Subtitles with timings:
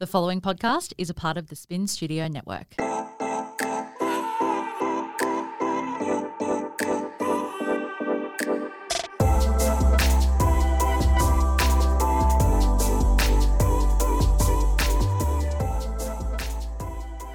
[0.00, 2.74] The following podcast is a part of the Spin Studio Network.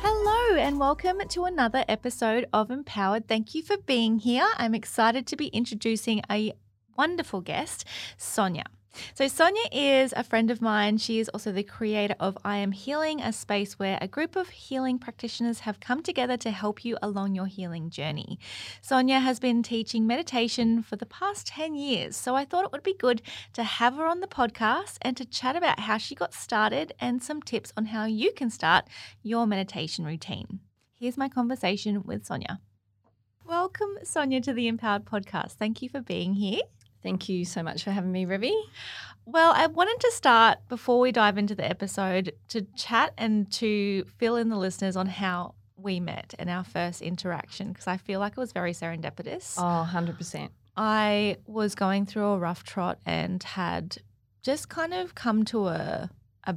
[0.01, 3.27] Hello, and welcome to another episode of Empowered.
[3.27, 4.47] Thank you for being here.
[4.57, 6.53] I'm excited to be introducing a
[6.97, 7.85] wonderful guest,
[8.17, 8.63] Sonia.
[9.13, 10.97] So, Sonia is a friend of mine.
[10.97, 14.49] She is also the creator of I Am Healing, a space where a group of
[14.49, 18.39] healing practitioners have come together to help you along your healing journey.
[18.81, 22.83] Sonia has been teaching meditation for the past 10 years, so I thought it would
[22.83, 23.21] be good
[23.53, 27.21] to have her on the podcast and to chat about how she got started and
[27.21, 28.85] some tips on how you can start
[29.21, 30.59] your meditation routine.
[30.93, 32.59] Here's my conversation with Sonia.
[33.45, 35.53] Welcome, Sonia, to the Empowered Podcast.
[35.53, 36.61] Thank you for being here.
[37.05, 38.59] Thank you so much for having me, Revie.
[39.27, 44.05] Well, I wanted to start before we dive into the episode to chat and to
[44.17, 48.19] fill in the listeners on how we met and our first interaction because I feel
[48.19, 49.53] like it was very serendipitous.
[49.59, 50.49] Oh, 100%.
[50.75, 53.97] I was going through a rough trot and had
[54.41, 56.09] just kind of come to a,
[56.45, 56.55] a,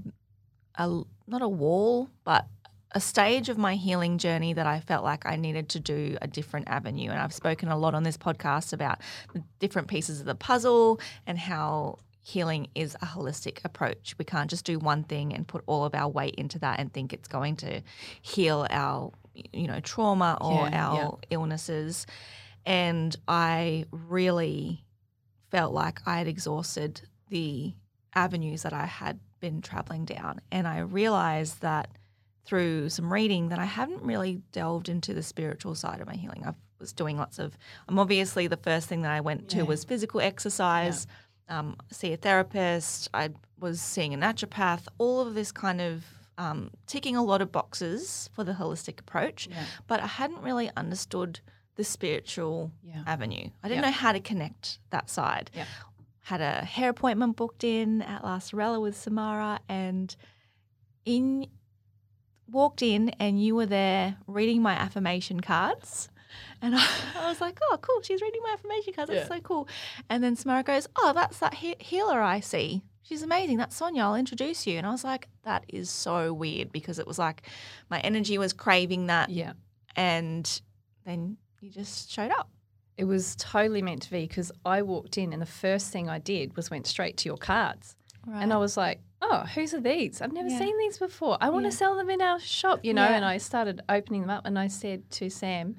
[0.76, 2.46] a not a wall, but
[2.92, 6.26] a stage of my healing journey that I felt like I needed to do a
[6.26, 7.10] different avenue.
[7.10, 9.00] And I've spoken a lot on this podcast about
[9.34, 14.14] the different pieces of the puzzle and how healing is a holistic approach.
[14.18, 16.92] We can't just do one thing and put all of our weight into that and
[16.92, 17.82] think it's going to
[18.22, 19.12] heal our
[19.52, 21.26] you know trauma or Yeah, our yeah.
[21.30, 22.06] illnesses.
[22.66, 24.84] And I really
[25.50, 27.74] felt like I had exhausted the
[28.14, 30.40] avenues that I had been traveling down.
[30.50, 31.88] And I realized that
[32.48, 36.46] through some reading that I hadn't really delved into the spiritual side of my healing.
[36.46, 39.62] I was doing lots of, I'm obviously the first thing that I went to Yeah.
[39.64, 41.06] was physical exercise,
[41.50, 46.04] um, see a therapist, I was seeing a naturopath, all of this kind of
[46.38, 49.48] um, ticking a lot of boxes for the holistic approach.
[49.50, 49.64] Yeah.
[49.88, 51.40] But I hadn't really understood
[51.74, 53.02] the spiritual Yeah.
[53.06, 53.50] avenue.
[53.62, 53.90] I didn't Yeah.
[53.90, 55.50] know how to connect that side.
[55.52, 55.66] Yeah.
[56.22, 60.14] Had a hair appointment booked in at La Sorella with Samara and
[61.04, 61.48] in
[62.50, 66.08] walked in and you were there reading my affirmation cards.
[66.62, 66.86] And I,
[67.20, 68.00] I was like, oh, cool.
[68.02, 69.10] She's reading my affirmation cards.
[69.10, 69.36] That's Yeah.
[69.36, 69.68] so cool.
[70.10, 72.82] And then Samara goes, oh, that's that he- healer I see.
[73.02, 73.56] She's amazing.
[73.56, 74.02] That's Sonia.
[74.02, 74.76] I'll introduce you.
[74.76, 77.42] And I was like, that is so weird because it was like
[77.90, 79.30] my energy was craving that.
[79.30, 79.52] Yeah.
[79.96, 80.60] And
[81.06, 82.50] then you just showed up.
[82.98, 86.18] It was totally meant to be because I walked in and the first thing I
[86.18, 87.96] did was went straight to your cards.
[88.26, 88.42] Right.
[88.42, 90.20] And I was like, oh, whose are these?
[90.22, 90.58] I've never Yeah.
[90.58, 91.36] seen these before.
[91.40, 91.70] I want Yeah.
[91.70, 93.02] to sell them in our shop, you know.
[93.04, 93.16] Yeah.
[93.16, 95.76] And I started opening them up and I said to Sam,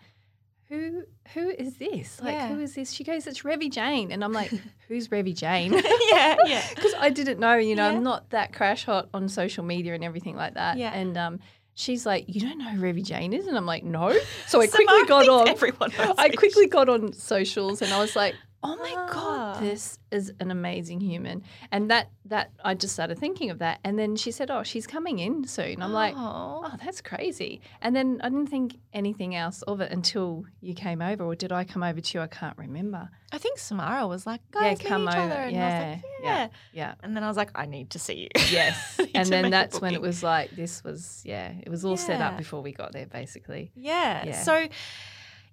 [0.68, 2.22] who who is this?
[2.22, 2.92] Like, who is this?
[2.92, 4.12] She goes, it's Revie Jane.
[4.12, 4.52] And I'm like,
[4.88, 5.74] who's Revie Jane?
[6.12, 6.64] yeah, yeah.
[6.76, 7.88] because I didn't know, you know.
[7.88, 10.78] I'm not that crash hot on social media and everything like that.
[10.78, 10.94] Yeah.
[10.94, 11.40] And um,
[11.74, 13.48] she's like, you don't know who Revie Jane is?
[13.48, 14.16] And I'm like, no.
[14.48, 15.48] So I quickly got on.
[15.48, 19.10] Everyone I quickly got on socials and I was like, oh my Ah.
[19.14, 21.44] god, this is an amazing human.
[21.72, 23.80] And that that I just started thinking of that.
[23.84, 25.82] And then she said, oh, she's coming in soon.
[25.82, 26.64] I'm like, Oh.
[26.66, 27.62] oh, that's crazy.
[27.82, 31.52] And then I didn't think anything else of it until you came over, or did
[31.52, 32.22] I come over to you?
[32.22, 33.10] I can't remember.
[33.32, 35.20] I think Samara was like, Yeah, guys, meet come each over.
[35.22, 35.34] other.
[35.36, 36.38] And I was like, Yeah, yeah.
[36.42, 36.48] yeah.
[36.74, 36.94] Yeah.
[37.04, 38.30] And then I was like, I need to see you.
[38.52, 39.00] Yes.
[39.16, 42.38] And then that's when it was like, this was, yeah, it was all set up
[42.38, 43.72] before we got there, basically.
[43.76, 44.26] Yeah.
[44.26, 44.42] Yeah.
[44.44, 44.68] So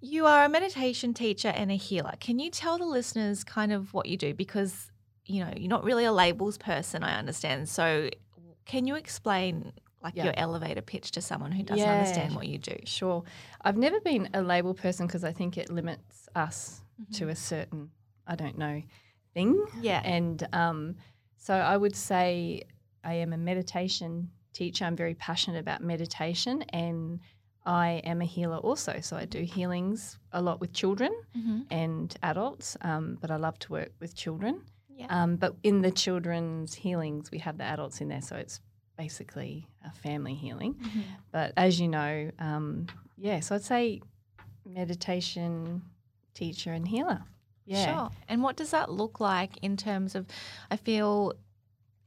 [0.06, 2.12] you are a meditation teacher and a healer.
[2.20, 4.34] Can you tell the listeners kind of what you do?
[4.34, 4.90] Because,
[5.24, 7.68] you know, you're not really a labels person, I understand.
[7.68, 8.08] So
[8.64, 9.72] can you explain
[10.02, 10.24] like Yeah.
[10.26, 11.92] your elevator pitch to someone who doesn't Yeah.
[11.92, 12.76] understand what you do?
[12.84, 13.24] Sure.
[13.62, 16.82] I've never been a label person because I think it limits us
[17.14, 17.90] to a certain,
[18.26, 18.82] I don't know,
[19.34, 19.66] thing.
[19.80, 20.00] Yeah.
[20.04, 20.96] And um,
[21.36, 22.62] so I would say
[23.02, 24.84] I am a meditation teacher.
[24.84, 27.20] I'm very passionate about meditation and
[27.66, 29.00] I am a healer also.
[29.02, 31.60] So I do healings a lot with children Mm-hmm.
[31.70, 34.62] and adults, um, but I love to work with children.
[34.88, 35.06] Yeah.
[35.10, 38.22] Um, but in the children's healings, we have the adults in there.
[38.22, 38.60] So it's
[38.96, 40.74] basically a family healing.
[40.74, 41.00] Mm-hmm.
[41.32, 42.86] But as you know, um,
[43.18, 44.00] yeah, so I'd say
[44.64, 45.82] meditation
[46.34, 47.22] teacher and healer.
[47.66, 47.84] Yeah.
[47.94, 48.10] Sure.
[48.28, 50.26] And what does that look like in terms of?
[50.70, 51.32] I feel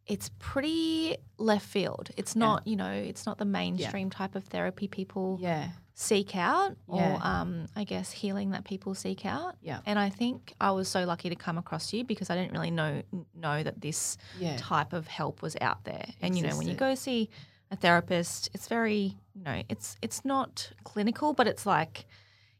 [0.09, 2.09] it's pretty left field.
[2.17, 2.39] It's Yeah.
[2.39, 5.69] not, you know, it's not the mainstream type of therapy people Yeah.
[5.93, 7.15] seek out, Yeah.
[7.17, 9.55] or um, I guess healing that people seek out.
[9.61, 9.81] Yeah.
[9.85, 12.71] And I think I was so lucky to come across you because I didn't really
[12.71, 13.03] know
[13.35, 14.57] know that this Yeah.
[14.57, 16.05] type of help was out there.
[16.21, 17.29] And you know, when you go see
[17.71, 22.07] a therapist, it's very, you know, it's it's not clinical, but it's like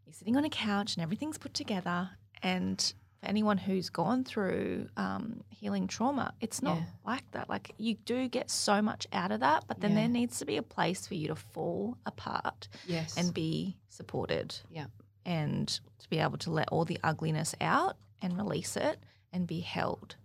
[0.05, 2.11] you're sitting on a couch and everything's put together
[2.43, 6.83] and for anyone who's gone through um, healing trauma, it's not Yeah.
[7.05, 7.49] like that.
[7.49, 9.97] Like you do get so much out of that, but then Yeah.
[9.97, 13.17] there needs to be a place for you to fall apart Yes.
[13.17, 14.55] and be supported.
[14.69, 14.85] Yeah.
[15.25, 15.67] And
[15.99, 18.99] to be able to let all the ugliness out and release it
[19.33, 20.15] and be held.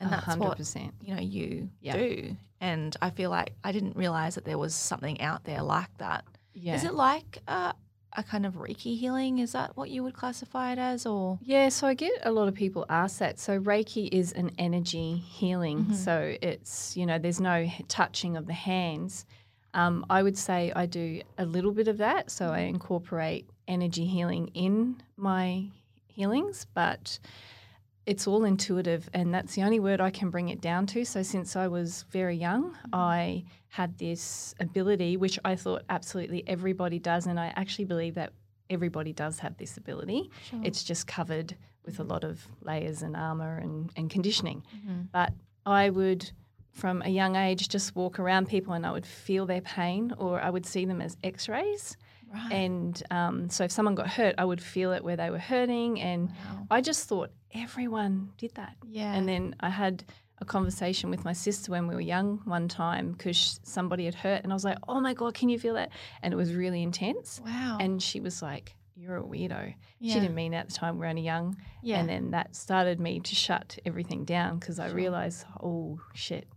[0.00, 0.92] And that's hundred what percent.
[1.00, 1.96] you know you Yeah.
[1.96, 2.36] do.
[2.60, 6.24] And I feel like I didn't realize that there was something out there like that.
[6.52, 6.74] Yeah.
[6.74, 7.74] Is it like a,
[8.16, 9.38] a kind of Reiki healing?
[9.38, 12.48] Is that what you would classify it as, or Yeah, so I get a lot
[12.48, 13.38] of people ask that.
[13.38, 15.86] So Reiki is an energy healing.
[15.86, 15.94] Mhm.
[15.94, 19.26] So it's, you know, there's no touching of the hands.
[19.74, 22.30] Um, I would say I do a little bit of that.
[22.30, 25.66] So I incorporate energy healing in my
[26.06, 27.18] healings, but
[28.06, 29.08] it's all intuitive.
[29.14, 31.04] And that's the only word I can bring it down to.
[31.04, 36.98] So since I was very young, I had this ability, which I thought absolutely everybody
[36.98, 37.26] does.
[37.26, 38.32] And I actually believe that
[38.70, 40.30] everybody does have this ability.
[40.62, 44.62] It's just covered with a lot of layers and armor and, and conditioning.
[44.74, 45.08] Mhm.
[45.12, 45.32] But
[45.66, 46.30] I would,
[46.72, 50.40] from a young age, just walk around people and I would feel their pain or
[50.40, 51.96] I would see them as x rays.
[52.32, 52.52] right?
[52.52, 56.00] And um, so if someone got hurt, I would feel it where they were hurting.
[56.00, 56.66] And Wow.
[56.70, 58.76] I just thought everyone did that.
[58.86, 60.04] yeah, And then I had
[60.40, 64.42] a conversation with my sister when we were young one time because somebody had hurt
[64.42, 65.90] and I was like, oh my God, can you feel that?
[66.22, 67.40] And it was really intense.
[67.44, 69.74] wow, And she was like, you're a weirdo.
[70.00, 70.14] yeah.
[70.14, 70.98] She didn't mean it at the time.
[70.98, 71.56] We're only young.
[71.82, 74.96] yeah, And then that started me to shut everything down because I Sure.
[74.96, 76.48] realized, oh shit,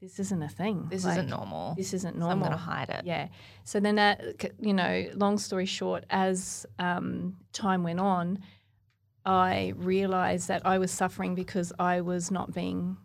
[0.00, 0.86] this isn't a thing.
[0.90, 1.74] this Like, isn't normal.
[1.76, 2.32] This isn't so normal.
[2.32, 3.04] I'm going to hide it.
[3.04, 3.28] Yeah.
[3.64, 4.22] So then that,
[4.60, 8.38] you know, long story short, as um, time went on,
[9.24, 12.96] I realized that I was suffering because I was not being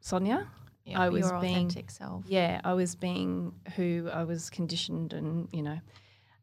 [0.00, 0.48] Sonia.
[0.84, 2.24] Yeah, I was your being- authentic self.
[2.26, 5.78] Yeah, I was being who I was conditioned, and you know,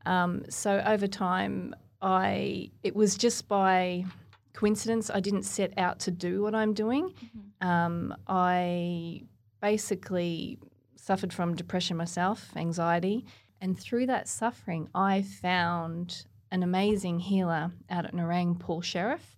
[0.05, 4.05] um, so over time, I it was just by
[4.53, 5.09] coincidence.
[5.09, 7.13] I didn't set out to do what I'm doing.
[7.61, 9.23] Um, I
[9.61, 10.59] basically
[10.95, 13.25] suffered from depression myself, anxiety,
[13.61, 19.35] and through that suffering, I found an amazing healer out at Nerang, Paul Sheriff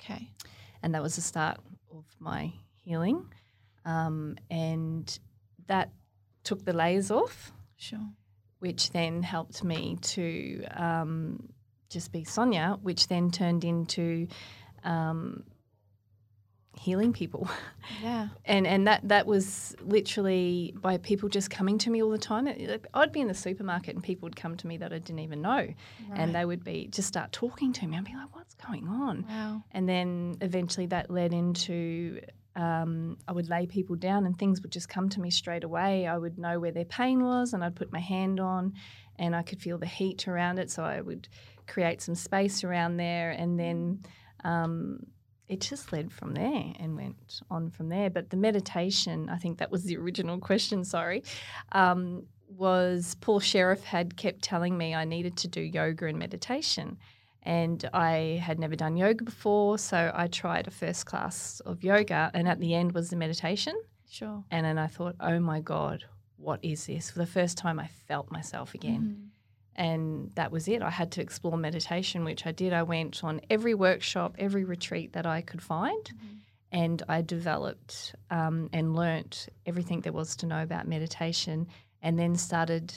[0.00, 0.30] Okay.
[0.82, 1.58] and that was the start
[1.92, 3.26] of my healing.
[3.84, 5.18] Um, and
[5.66, 5.90] that
[6.44, 8.08] took the layers off, Sure.
[8.58, 11.48] which then helped me to um,
[11.88, 14.26] just be Sonia, which then turned into
[14.84, 15.44] um,
[16.78, 17.48] healing people.
[18.02, 18.28] Yeah.
[18.44, 22.48] and and that that was literally by people just coming to me all the time.
[22.94, 25.40] I'd be in the supermarket and people would come to me that I didn't even
[25.40, 25.74] know, Right.
[26.16, 27.96] and they would be just start talking to me.
[27.96, 29.62] I'd be like, "What's going on?" wow.
[29.70, 32.20] And then eventually that led into
[32.56, 36.06] um, I would lay people down and things would just come to me straight away.
[36.08, 38.72] I would know where their pain was and I'd put my hand on
[39.18, 40.70] and I could feel the heat around it.
[40.70, 41.28] So I would
[41.68, 44.00] create some space around there and then
[44.42, 45.00] um,
[45.48, 48.10] it just led from there and went on from there.
[48.10, 51.22] But the meditation, I think that was the original question, sorry,
[51.72, 56.98] um, was Paul Sheriff had kept telling me I needed to do yoga and meditation.
[57.42, 62.30] And I had never done yoga before, so I tried a first class of yoga,
[62.34, 63.74] and at the end was the meditation.
[64.10, 64.42] Sure.
[64.50, 66.04] And then I thought, oh my God,
[66.38, 67.10] what is this?
[67.10, 69.02] For the first time, I felt myself again.
[69.02, 69.35] Mhm.
[69.76, 70.82] And that was it.
[70.82, 72.72] I had to explore meditation, which I did.
[72.72, 76.38] I went on every workshop, every retreat that I could find, Mhm.
[76.72, 81.68] and I developed um, and learnt everything there was to know about meditation,
[82.02, 82.92] and then started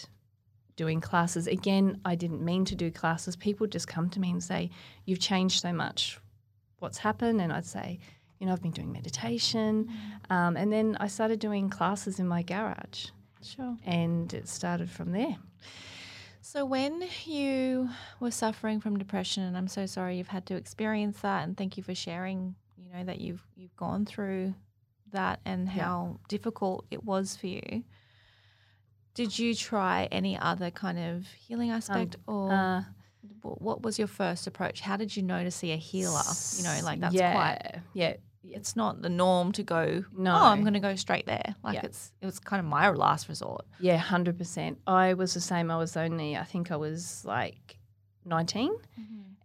[0.78, 1.48] doing classes.
[1.48, 3.36] Again, I didn't mean to do classes.
[3.36, 4.70] People just come to me and say,
[5.06, 6.18] You've changed so much.
[6.80, 7.42] What's happened?
[7.42, 8.00] And I'd say,
[8.40, 9.90] You know, I've been doing meditation.
[10.30, 13.08] Um, and then I started doing classes in my garage,
[13.42, 13.76] Sure.
[13.86, 15.36] and it started from there.
[16.42, 21.20] So when you were suffering from depression, and I'm so sorry you've had to experience
[21.22, 22.56] that, and thank you for sharing.
[22.78, 24.56] You know that you've you've gone through
[25.12, 25.84] that and Yeah.
[25.84, 27.84] how difficult it was for you.
[29.14, 32.84] Did you try any other kind of healing aspect, or Uh,
[33.42, 34.80] what was your first approach?
[34.82, 36.22] How did you know to see a healer?
[36.58, 37.82] You know, like that's yeah, quite.
[37.94, 38.16] yeah.
[38.44, 40.04] It's not the norm to go.
[40.16, 40.34] No.
[40.34, 41.56] Oh, I'm going to go straight there.
[41.64, 41.82] Like Yeah.
[41.86, 43.66] it's it was kind of my last resort.
[43.80, 44.80] Yeah, hundred percent.
[44.88, 45.70] I was the same.
[45.70, 47.78] I was only, I think I was like
[48.26, 48.74] nineteen,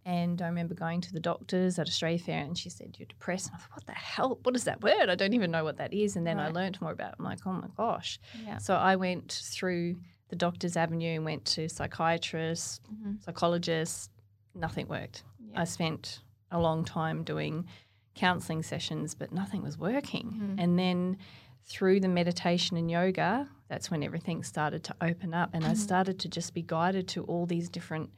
[0.05, 3.47] and I remember going to the doctors at Australia Fair, and she said you're depressed.
[3.47, 4.39] And I thought, what the hell?
[4.43, 5.09] What is that word?
[5.09, 6.15] I don't even know what that is.
[6.15, 7.09] And then I learned more about.
[7.13, 7.15] it.
[7.19, 8.19] I'm like, oh my gosh.
[8.45, 8.59] Yeah.
[8.59, 9.97] So I went through
[10.29, 13.23] the doctor's avenue and went to psychiatrists, Mhm.
[13.23, 14.09] psychologists.
[14.53, 15.23] Nothing worked.
[15.51, 15.61] Yeah.
[15.61, 16.21] I spent
[16.51, 17.65] a long time doing
[18.15, 20.31] counseling sessions, but nothing was working.
[20.41, 20.55] Mhm.
[20.63, 21.17] And then
[21.65, 25.77] through the meditation and yoga, that's when everything started to open up, and I Mhm.
[25.77, 28.11] started to just be guided to all these different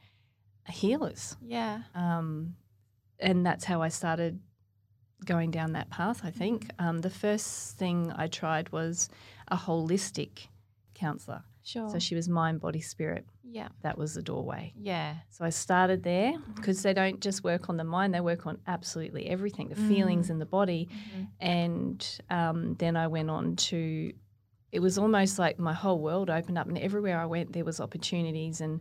[0.68, 1.36] healers.
[1.40, 1.82] Yeah.
[1.94, 2.56] Um,
[3.18, 4.40] and that's how I started
[5.24, 6.20] going down that path.
[6.24, 9.08] I think um, the first thing I tried was
[9.48, 10.48] a holistic
[10.94, 11.42] counselor.
[11.62, 11.88] Sure.
[11.90, 13.26] So she was mind, body, spirit.
[13.50, 13.68] Yeah.
[13.82, 14.72] That was the doorway.
[14.76, 15.14] Yeah.
[15.30, 18.58] So I started there because they don't just work on the mind; they work on
[18.66, 20.88] absolutely everything, the feelings in the body.
[21.40, 24.12] And um, then I went on to.
[24.70, 27.80] It was almost like my whole world opened up, and everywhere I went, there was
[27.80, 28.80] opportunities and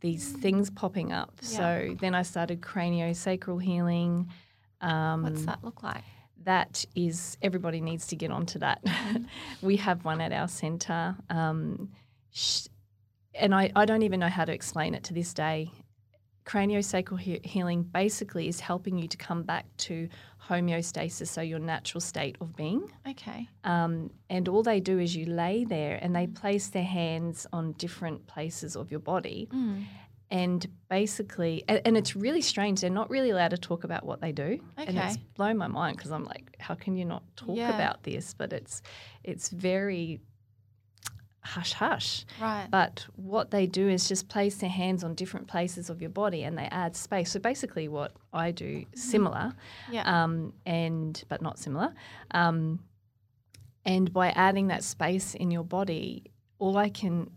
[0.00, 1.32] these things popping up.
[1.42, 1.48] Yeah.
[1.48, 4.28] So then I started craniosacral healing.
[4.80, 6.04] Um, What's that look like?
[6.44, 8.82] that is everybody needs to get onto that.
[9.62, 11.90] we have one at our centre, um,
[12.32, 12.68] sh-
[13.38, 15.70] and I, I don't even know how to explain it to this day.
[16.44, 20.08] Craniosacral he- healing basically is helping you to come back to
[20.48, 22.90] homeostasis, so your natural state of being.
[23.06, 23.48] Okay.
[23.64, 27.72] Um, and all they do is you lay there and they place their hands on
[27.72, 29.48] different places of your body.
[29.52, 29.84] Mm.
[30.30, 32.80] And basically, and, and it's really strange.
[32.80, 35.22] They're not really allowed to talk about what they do, and it's Okay.
[35.36, 37.74] blown my mind because I'm like, how can you not talk Yeah.
[37.74, 38.34] about this?
[38.34, 38.82] But it's
[39.24, 40.20] it's very
[41.54, 42.24] hush hush.
[42.40, 42.66] Right.
[42.70, 46.42] But what they do is just place their hands on different places of your body,
[46.44, 47.30] and they add space.
[47.32, 49.52] So basically, what I do similar,
[49.90, 50.04] yeah.
[50.24, 51.94] um, and but not similar.
[52.32, 52.80] Um,
[53.84, 56.24] and by adding that space in your body,
[56.58, 57.30] all I can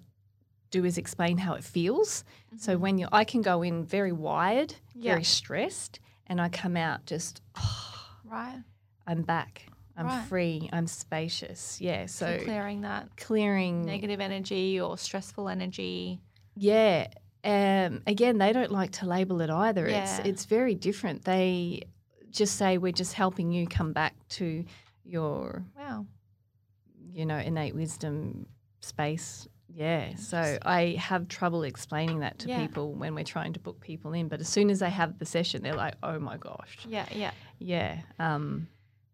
[0.69, 2.23] do is explain how it feels.
[2.57, 5.11] So when you, I can go in very wired, Yeah.
[5.13, 8.59] very stressed, and I come out just, oh, right.
[9.07, 9.70] I'm back.
[9.97, 10.25] I'm Right.
[10.27, 10.69] free.
[10.71, 11.79] I'm spacious.
[11.81, 12.05] Yeah.
[12.05, 13.83] So, So clearing that clearing.
[13.85, 16.21] negative energy or stressful energy.
[16.55, 17.07] Yeah.
[17.43, 19.89] Um, again, they don't like to label it either.
[19.89, 20.03] Yeah.
[20.03, 21.25] It's it's very different.
[21.25, 21.83] They
[22.29, 24.63] just say we're just helping you come back to
[25.03, 26.05] your Wow.
[27.13, 28.45] you know, innate wisdom
[28.79, 29.47] space.
[29.73, 30.15] Yeah.
[30.15, 32.59] So I have trouble explaining that to Yeah.
[32.65, 34.27] people when we're trying to book people in.
[34.27, 36.77] But as soon as they have the session, they're like, oh my gosh.
[36.87, 37.05] Yeah.
[37.13, 37.31] Yeah.
[37.59, 38.01] Yeah.
[38.19, 38.67] Um,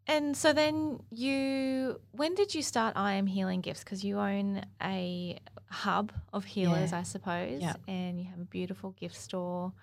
[0.07, 3.83] And so then you, when did you start I Am Healing Gifts?
[3.83, 5.37] Because you own a
[5.69, 6.99] hub of healers, Yeah.
[6.99, 7.75] I suppose, Yeah.
[7.87, 9.73] and you have a beautiful gift store.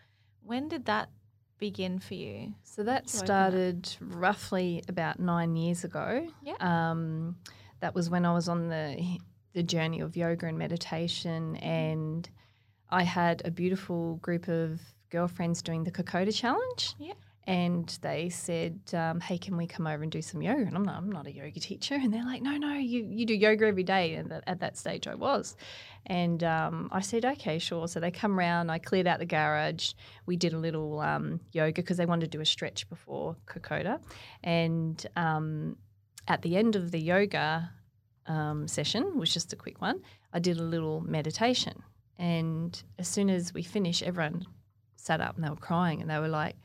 [0.42, 1.10] When did that
[1.58, 2.54] begin for you?
[2.62, 3.10] so that that.
[3.10, 6.26] started roughly about nine years ago.
[6.42, 6.54] Yeah.
[6.58, 7.36] Um,
[7.80, 9.18] that was when I was on the
[9.52, 11.64] the journey of yoga and meditation, Mm-hmm.
[11.64, 12.30] and
[12.90, 16.94] I had a beautiful group of girlfriends doing the Kokoda challenge.
[16.98, 17.12] Yeah.
[17.46, 20.84] And they said, um, "Hey, can we come over and do some yoga?" And I'm
[20.84, 21.94] not, I'm not a yoga teacher.
[21.94, 25.06] And they're like, "No, no, you you do yoga every day." And at that stage,
[25.06, 25.56] I was.
[26.06, 28.70] And um, I said, "Okay, sure." So they come round.
[28.70, 29.92] I cleared out the garage.
[30.26, 34.00] We did a little um, yoga because they wanted to do a stretch before Kokoda.
[34.42, 35.76] And um,
[36.28, 37.70] at the end of the yoga
[38.26, 40.00] um, session, which was just a quick one,
[40.32, 41.82] I did a little meditation.
[42.18, 44.46] And as soon as we finished, everyone
[44.96, 46.56] sat up and they were crying and they were like,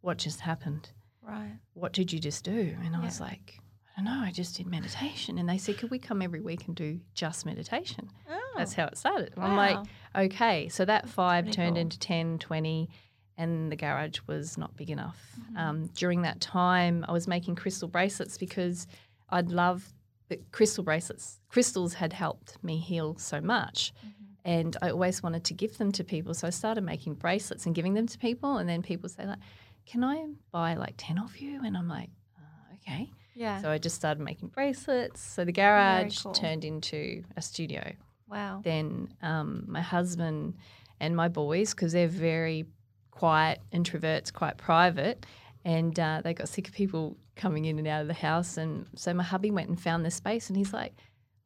[0.00, 0.90] What just happened?
[1.22, 1.58] Right.
[1.74, 2.76] What did you just do?
[2.84, 3.04] And I Yeah.
[3.04, 3.58] was like,
[3.96, 5.38] I don't know, I just did meditation.
[5.38, 8.08] And they said, Could we come every week and do just meditation?
[8.30, 9.32] Oh, That's how it started.
[9.36, 9.78] And I'm like,
[10.16, 10.68] okay.
[10.68, 11.82] So that five pretty turned cool.
[11.82, 12.88] into 10, 20,
[13.36, 15.18] and the garage was not big enough.
[15.40, 15.56] Mm-hmm.
[15.56, 18.86] Um, during that time, I was making crystal bracelets because
[19.28, 19.92] I'd love
[20.28, 21.40] the crystal bracelets.
[21.48, 23.92] Crystals had helped me heal so much.
[23.98, 24.24] Mm-hmm.
[24.44, 26.32] And I always wanted to give them to people.
[26.34, 28.56] So I started making bracelets and giving them to people.
[28.56, 29.38] And then people say, like,
[29.86, 31.60] can I buy like 10 of you?
[31.64, 33.10] And I'm like, uh, okay.
[33.34, 33.60] yeah.
[33.60, 35.20] So I just started making bracelets.
[35.20, 36.32] So the garage cool.
[36.32, 37.92] turned into a studio
[38.30, 38.60] wow.
[38.64, 40.54] then um, my husband
[41.00, 42.66] and my boys, because they're very
[43.10, 45.26] quiet introverts, quite private,
[45.64, 48.56] and uh, they got sick of people coming in and out of the house.
[48.56, 50.94] And so my hubby went and found this space, and he's like,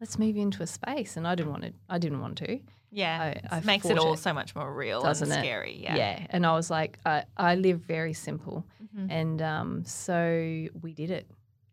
[0.00, 1.72] "Let's move into a space." And I didn't want to.
[1.88, 2.60] I didn't want to.
[2.90, 3.20] Yeah.
[3.50, 4.18] I- I it makes it all it.
[4.18, 5.44] so much more real Doesn't and it?
[5.44, 5.76] scary.
[5.82, 5.96] Yeah.
[5.96, 6.26] Yeah.
[6.30, 8.64] And I was like, I, I live very simple,
[8.96, 9.06] Mhm.
[9.10, 11.28] and um, so we did it.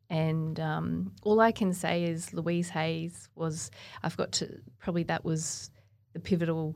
[0.10, 3.70] And um, all I can say is Louise Hayes was,
[4.04, 5.70] I've got to, probably that was
[6.14, 6.76] the pivotal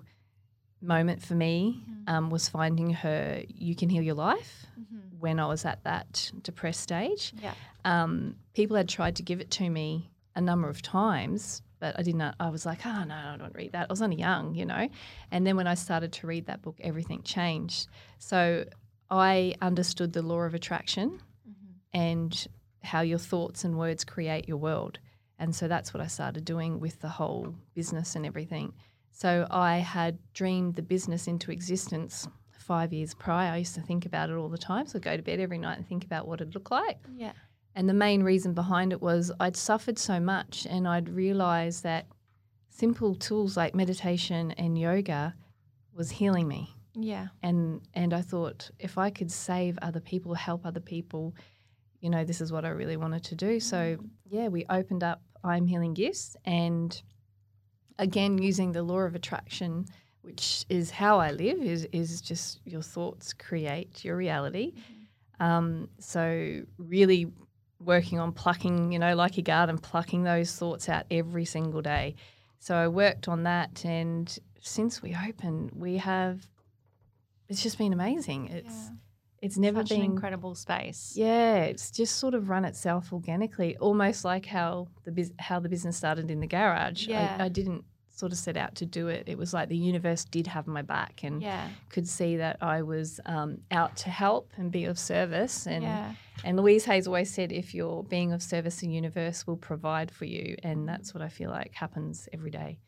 [0.82, 2.10] moment for me, Mhm.
[2.10, 5.20] um, was finding her You Can Heal Your Life Mhm.
[5.20, 7.34] when I was at that depressed stage.
[7.42, 7.56] Yeah.
[7.84, 12.02] Um, people had tried to give it to me a number of times, but I
[12.04, 12.22] didn't.
[12.40, 13.88] I was like, oh no, I don't read that.
[13.90, 14.90] I was only young, you know.
[15.32, 17.88] And then when I started to read that book, everything changed.
[18.20, 18.66] So
[19.10, 21.54] I understood the law of attraction Mhm.
[21.94, 22.48] and
[22.84, 25.00] how your thoughts and words create your world.
[25.40, 28.74] And so that's what I started doing with the whole business and everything.
[29.12, 33.52] So I had dreamed the business into existence five years prior.
[33.52, 34.88] I used to think about it all the time.
[34.88, 36.98] So I'd go to bed every night and think about what it'd look like.
[37.16, 37.34] Yeah.
[37.76, 42.08] And the main reason behind it was I'd suffered so much and I'd realized that
[42.70, 45.36] simple tools like meditation and yoga
[45.94, 46.74] was healing me.
[46.94, 47.28] Yeah.
[47.44, 51.36] And and I thought if I could save other people, help other people,
[52.00, 53.60] you know, this is what I really wanted to do.
[53.60, 57.02] So, yeah, we opened up I'm Healing Gifts and
[58.00, 59.86] again using the law of attraction
[60.22, 64.74] which is how I live is is just your thoughts create your reality.
[65.40, 67.32] Um, so really
[67.80, 72.16] working on plucking, you know, like your garden, plucking those thoughts out every single day.
[72.60, 76.48] So I worked on that and since we opened, we have
[77.48, 78.48] it's just been amazing.
[78.48, 78.90] It's Yeah.
[79.42, 81.14] it's never Such been an incredible space.
[81.16, 85.70] yeah, it's just sort of run itself organically, almost like how the bus- how the
[85.70, 87.08] business started in the garage.
[87.08, 87.38] Yeah.
[87.40, 87.84] I, I didn't
[88.16, 89.24] sort of set out to do it.
[89.28, 91.68] It was like the universe did have my back and Yeah.
[91.90, 95.68] could see that I was um, out to help and be of service.
[95.68, 96.14] And yeah.
[96.46, 100.26] and Louise Hayes always said, if you're being of service, the universe will provide for
[100.26, 102.80] you, and that's what I feel like happens every day.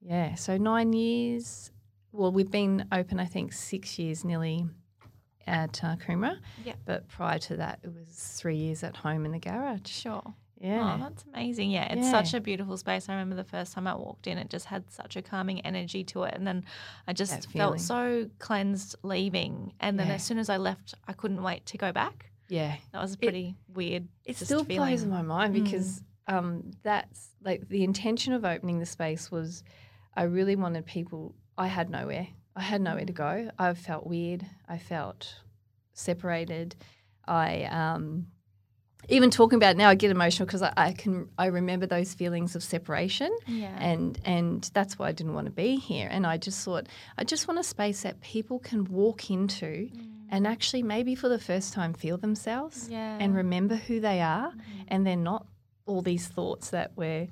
[0.00, 0.34] Yeah.
[0.34, 1.70] So nine years.
[2.12, 4.64] Well, we've been open, I think, six years nearly
[5.46, 6.38] at uh, Coomera.
[6.64, 6.74] Yeah.
[6.86, 9.88] But prior to that, it was three years at home in the garage.
[9.90, 10.22] Sure.
[10.60, 10.94] Yeah.
[10.94, 11.70] Oh, that's amazing.
[11.70, 12.10] Yeah, it's Yeah.
[12.10, 13.08] such a beautiful space.
[13.08, 16.04] I remember the first time I walked in, it just had such a calming energy
[16.04, 16.34] to it.
[16.34, 16.64] And then
[17.06, 19.74] I just felt so cleansed leaving.
[19.80, 20.14] And then Yeah.
[20.14, 22.30] as soon as I left, I couldn't wait to go back.
[22.48, 22.76] yeah.
[22.92, 24.06] That was a pretty weird.
[24.24, 25.10] It still blows feeling.
[25.10, 25.64] my mind Mm.
[25.64, 29.62] because um, that's like the intention of opening the space was
[30.14, 31.34] I really wanted people.
[31.58, 32.28] I had nowhere.
[32.56, 33.16] I had nowhere to Mm.
[33.16, 33.50] go.
[33.58, 34.46] I felt weird.
[34.68, 35.42] I felt
[35.92, 36.76] separated.
[37.26, 38.26] I um,
[39.08, 41.28] even talking about it now, I get emotional because I, I can.
[41.38, 43.76] I remember those feelings of separation Yeah.
[43.78, 46.08] and and that's why I didn't want to be here.
[46.10, 49.90] And I just thought I just want a space that people can walk into
[50.30, 52.92] and actually maybe for the first time feel themselves Mm.
[52.92, 53.18] yeah.
[53.20, 54.84] and remember who they are Mhm.
[54.88, 55.46] and they're not
[55.86, 57.28] all these thoughts that we're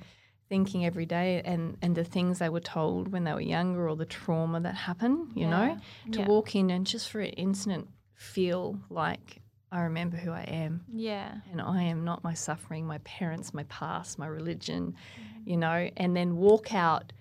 [0.49, 3.97] thinking every day and and the things they were told when they were younger or
[3.97, 5.79] the trauma that happened you know
[6.13, 6.27] to yeah.
[6.29, 9.42] walk in and just for an instant feel like
[9.73, 11.35] I remember who I am Yeah.
[11.51, 15.51] and I am not my suffering my parents my past my religion Mm-hmm.
[15.51, 17.13] you know and then walk out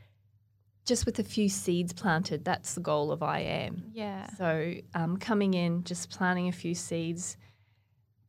[0.85, 4.27] just with a few seeds planted that's the goal of I am Yeah.
[4.37, 7.37] so um, coming in, just planting a few seeds,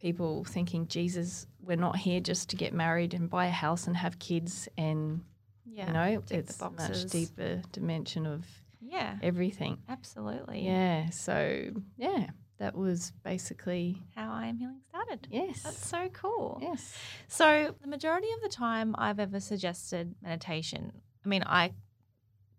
[0.01, 3.97] people thinking, Jesus, we're not here just to get married and buy a house and
[3.97, 5.23] have kids, and
[5.65, 5.87] Yeah.
[5.87, 8.45] you know, it's a much deeper dimension of
[8.81, 9.17] Yeah.
[9.23, 9.79] everything.
[9.89, 10.65] Absolutely.
[10.67, 11.09] Yeah.
[11.11, 12.27] So yeah,
[12.63, 15.27] that was basically How I am healing started.
[15.31, 16.61] yes, That's so cool.
[16.63, 16.97] yes,
[17.27, 20.93] So, the majority of the time I've ever suggested meditation,
[21.25, 21.73] I mean, I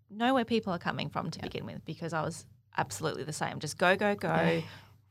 [0.10, 2.46] know where people are coming from to begin with because I was
[2.78, 3.60] absolutely the same.
[3.60, 4.62] Just go, go, go, Yeah.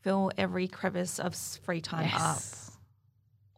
[0.03, 2.62] fill every crevice of free time up, yes,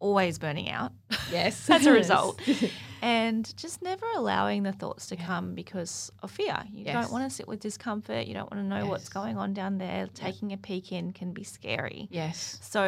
[0.05, 0.93] always burning out
[1.31, 2.40] yes, as a result,
[3.03, 5.27] and just never allowing the thoughts to Yeah.
[5.27, 6.59] come because of fear.
[6.73, 6.95] You Yes.
[6.95, 9.79] don't want to sit with discomfort, you don't want to know what's going on down
[9.79, 10.07] there.
[10.12, 12.09] Taking a peek in can be scary.
[12.11, 12.83] yes, So,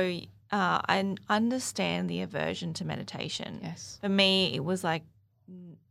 [0.53, 5.03] uh, I understand the aversion to meditation yes, for me, it was like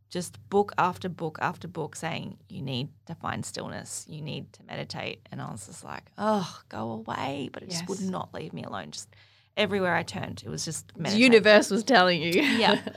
[0.08, 4.62] just book after book after book saying, you need to find stillness, you need to
[4.62, 5.18] meditate.
[5.30, 7.50] And I was just like, oh, go away.
[7.52, 8.92] But it just would not leave me alone.
[8.92, 9.08] Just
[9.56, 12.32] everywhere I turned, it was just the universe was telling you.
[12.42, 12.80] Yeah.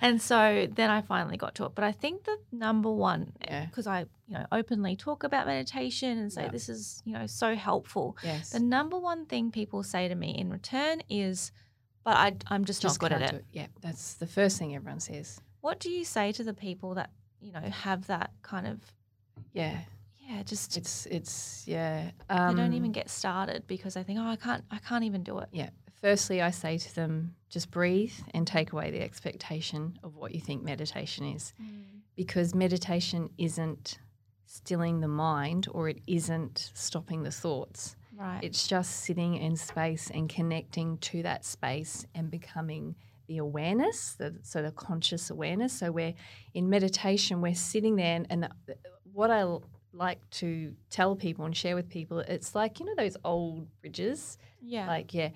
[0.00, 1.72] And so then I finally got to it.
[1.74, 3.64] But I think the number one, Yeah.
[3.66, 6.50] because I, you know, openly talk about meditation and say Yeah.
[6.52, 8.16] this is, you know, so helpful.
[8.22, 11.50] yes, The number one thing people say to me in return is,
[12.04, 13.44] but I, I'm just, not good at can't it.
[13.52, 15.40] Yeah, that's the first thing everyone says.
[15.62, 18.78] What do you say to the people that you know have that kind of
[19.52, 19.78] Yeah,
[20.28, 22.10] yeah, just it's it's yeah.
[22.28, 25.22] they Um, don't even get started because they think, oh, I can't, I can't even
[25.24, 25.48] do it.
[25.52, 25.70] Yeah.
[26.00, 30.40] Firstly, I say to them, just breathe and take away the expectation of what you
[30.40, 31.52] think meditation is.
[31.60, 32.02] Mm.
[32.14, 33.98] Because meditation isn't
[34.46, 37.96] stilling the mind or it isn't stopping the thoughts.
[38.16, 38.40] Right.
[38.42, 42.94] It's just sitting in space and connecting to that space and becoming
[43.26, 45.72] the awareness, the sort of conscious awareness.
[45.72, 46.14] So we're
[46.54, 48.48] in meditation, we're sitting there, and, and
[49.12, 52.94] what I l- like to tell people and share with people, it's like you know
[52.96, 54.86] those old bridges yeah.
[54.86, 55.30] like, yeah,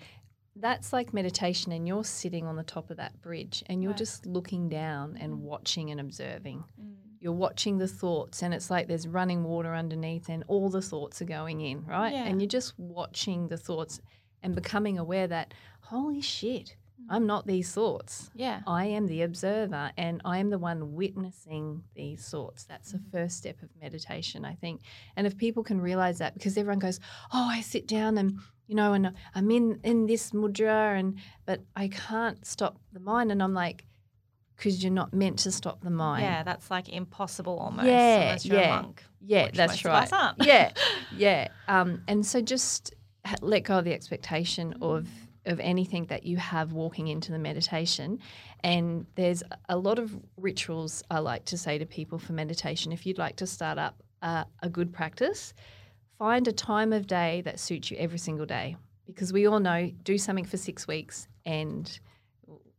[0.56, 3.98] that's like meditation, and you're sitting on the top of that bridge and you're Right.
[3.98, 5.38] just looking down and Mm.
[5.40, 6.64] watching and observing.
[6.80, 6.96] Mm.
[7.20, 11.22] You're watching the thoughts, and it's like there's running water underneath, and all the thoughts
[11.22, 12.12] are going in, right?
[12.12, 12.24] Yeah.
[12.24, 14.00] And you're just watching the thoughts
[14.42, 17.06] and becoming aware that, holy shit, Mm.
[17.10, 18.30] I'm not these thoughts.
[18.34, 18.62] yeah.
[18.66, 22.64] I am the observer and I am the one witnessing these thoughts.
[22.64, 23.10] That's the Mm.
[23.10, 24.82] first step of meditation, I think.
[25.16, 26.98] And if people can realize that, because everyone goes,
[27.32, 28.38] Oh, I sit down and
[28.72, 33.30] you know, and I'm in in this mudra and but I can't stop the mind.
[33.30, 33.84] And I'm like,
[34.56, 36.22] because you're not meant to stop the mind.
[36.22, 37.86] Yeah, that's like impossible almost.
[37.86, 38.78] Yeah, yeah.
[38.78, 39.02] a monk.
[39.20, 39.98] Yeah, that's right.
[39.98, 40.42] Of us aren't.
[40.42, 40.72] yeah,
[41.16, 41.48] yeah.
[41.68, 42.94] Um, and so just
[43.42, 45.06] let go of the expectation of
[45.44, 48.20] of anything that you have walking into the meditation.
[48.60, 52.90] And there's a lot of rituals I like to say to people for meditation.
[52.90, 55.52] If you'd like to start up uh, a good practice,
[56.18, 58.76] find a time of day that suits you every single day.
[59.06, 61.98] Because we all know do something for six weeks and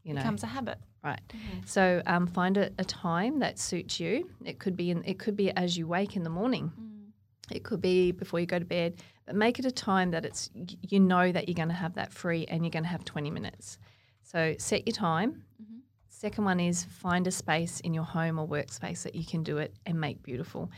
[0.04, 0.78] you know it becomes a habit.
[1.04, 1.20] Right.
[1.30, 1.60] Mm-hmm.
[1.66, 4.30] So um, find a, a time that suits you.
[4.46, 6.72] It could be in, it could be as you wake in the morning.
[6.80, 7.12] Mm.
[7.52, 9.04] It could be before you go to bed.
[9.26, 12.14] But make it a time that it's you know that you're going to have that
[12.14, 13.78] free and you're going to have 20 minutes.
[14.24, 15.44] So set your time.
[15.62, 15.80] Mm-hmm.
[16.08, 19.58] Second one is find a space in your home or workspace that you can do
[19.58, 20.72] it and make beautiful.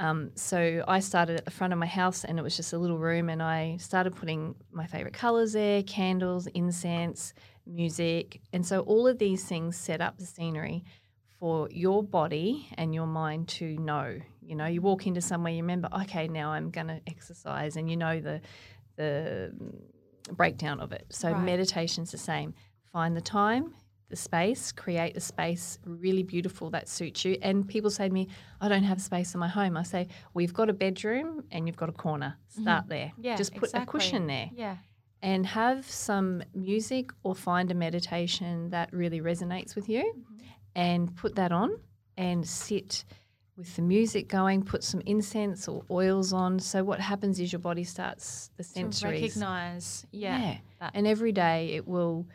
[0.00, 2.78] Um, so I started at the front of my house and it was just a
[2.78, 7.34] little room and I started putting my favorite colors there, candles, incense,
[7.66, 8.40] music.
[8.54, 10.84] And so all of these things set up the scenery
[11.38, 14.18] for your body and your mind to know.
[14.42, 17.90] You know, you walk into somewhere, you remember, okay, now I'm going to exercise and
[17.90, 18.40] you know the
[18.96, 19.54] the
[20.32, 21.06] breakdown of it.
[21.10, 21.42] So Right.
[21.42, 22.54] meditation's the same.
[22.92, 23.74] Find the time,
[24.10, 27.38] the space, create a space really beautiful that suits you.
[27.42, 28.28] And people say to me,
[28.60, 29.76] I don't have space in my home.
[29.76, 32.36] I say, We've got a bedroom and you've got a corner.
[32.48, 33.06] Start there.
[33.06, 33.24] Mm-hmm.
[33.24, 33.82] Yeah, Just put exactly.
[33.98, 34.76] a cushion there Yeah.
[35.22, 40.44] and have some music or find a meditation that really resonates with you Mm-hmm.
[40.74, 41.70] and put that on
[42.16, 43.04] and sit
[43.56, 46.58] with the music going, put some incense or oils on.
[46.58, 50.06] So what happens is your body starts the To recognize.
[50.12, 50.56] Yeah.
[50.80, 52.26] that- And every day it will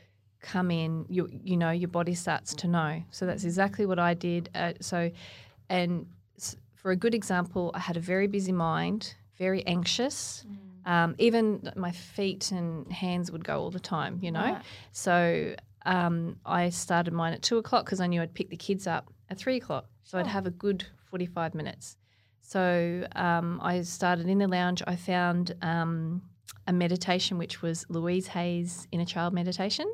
[0.45, 3.03] come in, you you know, your body starts to know.
[3.11, 4.49] So that's exactly what I did.
[4.55, 5.11] Uh, so
[5.69, 6.05] and
[6.75, 10.45] for a good example, I had a very busy mind, very anxious.
[10.47, 10.91] Mm.
[10.91, 14.41] Um, even my feet and hands would go all the time, you know.
[14.41, 14.61] Right.
[14.91, 15.55] So
[15.85, 19.11] um, I started mine at two o'clock because I knew I'd pick the kids up
[19.31, 19.87] at three o'clock.
[20.03, 21.97] So I'd have a good 45 minutes.
[22.41, 24.83] So um, I started in the lounge.
[24.85, 26.21] I found um,
[26.67, 29.91] a meditation, which was Louise Hay's Inner Child Meditation.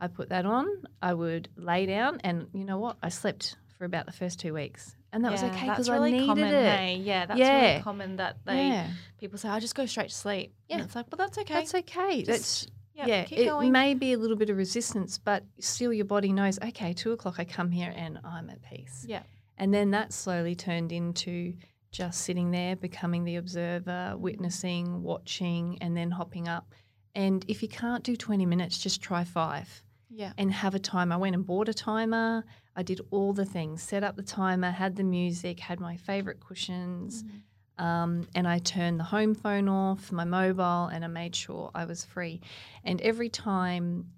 [0.00, 0.66] I put that on.
[1.02, 2.96] I would lay down, and you know what?
[3.02, 4.94] I slept for about the first two weeks.
[5.12, 6.76] And that was okay because really I needed common, it.
[6.76, 6.96] Hey?
[6.96, 7.70] Yeah, that's Yeah.
[7.70, 10.84] really common that they yeah, people say, "I just go straight to sleep." And Yeah.
[10.84, 12.22] it's like, well, that's okay." that's okay.
[12.24, 13.72] That's Just- yeah, yeah, it going.
[13.72, 17.36] may be a little bit of resistance, but still your body knows, okay, two o'clock
[17.38, 19.06] I come here and I'm at peace.
[19.08, 19.22] Yeah.
[19.56, 21.54] And then that slowly turned into
[21.90, 26.74] just sitting there, becoming the observer, witnessing, watching, and then hopping up.
[27.14, 30.32] And if you can't do 20 minutes, just try five yeah.
[30.38, 31.14] and have a timer.
[31.14, 32.44] I went and bought a timer.
[32.76, 36.40] I did all the things, set up the timer, had the music, had my favorite
[36.40, 37.84] cushions, Mm-hmm.
[37.84, 41.84] um, and I turned the home phone off, my mobile, and I made sure I
[41.84, 42.40] was free.
[42.84, 44.12] And every time,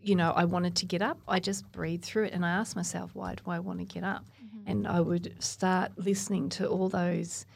[0.00, 2.74] you know, I wanted to get up, I just breathed through it and I asked
[2.76, 4.24] myself, why do I want to get up?
[4.44, 4.70] Mm-hmm.
[4.70, 7.46] And I would start listening to all those,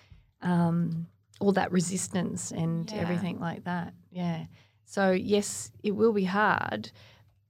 [0.43, 1.07] um,
[1.41, 2.99] all that resistance and Yeah.
[2.99, 3.95] everything like that.
[4.13, 4.47] Yeah.
[4.85, 6.93] So, yes, it will be hard,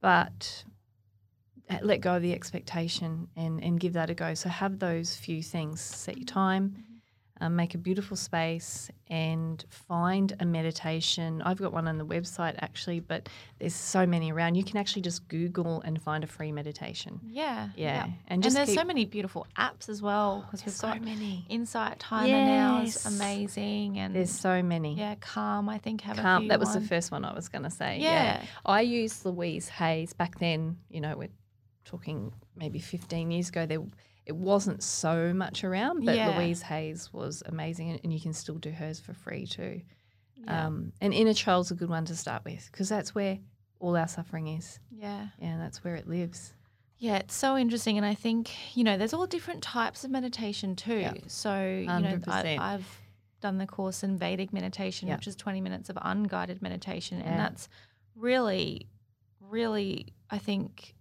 [0.07, 0.63] but
[1.69, 4.33] uh, let go of the expectation and, and give that a go.
[4.35, 5.81] So have those few things.
[5.81, 6.96] Set your time,
[7.41, 11.41] um, make a beautiful space, and find a meditation.
[11.41, 14.55] I've got one on the website actually, but there's so many around.
[14.55, 17.19] You can actually just Google and find a free meditation.
[17.25, 17.69] Yeah.
[17.75, 20.75] Yeah, and And, just there's keep, so many beautiful apps as well because we've there's
[20.75, 21.45] so got many.
[21.49, 24.95] Insight Timer now is amazing and There's so many.
[24.95, 27.63] yeah, Calm I think have a Calm, that was the first one I was going
[27.63, 27.99] to say.
[27.99, 28.43] Yeah.
[28.65, 30.77] I used Louise Hayes back then.
[30.89, 31.29] You know, we're
[31.85, 33.65] talking maybe 15 years ago.
[33.65, 33.79] There,
[34.27, 36.37] it wasn't so much around, but Yeah.
[36.37, 39.81] Louise Hayes was amazing, and, and you can still do hers for free too.
[40.35, 40.67] Yeah.
[40.67, 43.39] Um, and Inner Child's a good one to start with because that's where
[43.79, 44.79] all our suffering is.
[44.91, 45.27] yeah.
[45.39, 46.53] Yeah, that's where it lives.
[46.99, 50.75] Yeah, it's so interesting, and I think you know there's all different types of meditation
[50.75, 50.97] too.
[50.99, 51.13] Yeah.
[51.27, 52.59] So you know, I, 100%.
[52.59, 53.01] I've
[53.39, 55.15] done the course in Vedic meditation, Yeah.
[55.15, 57.25] which is 20 minutes of unguided meditation, Yeah.
[57.29, 57.69] and that's
[58.15, 58.87] really,
[59.39, 60.95] really, I think